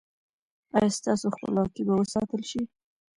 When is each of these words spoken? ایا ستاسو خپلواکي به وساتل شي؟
ایا 0.75 0.89
ستاسو 0.99 1.25
خپلواکي 1.35 1.81
به 1.87 1.93
وساتل 2.01 2.41
شي؟ 2.49 2.61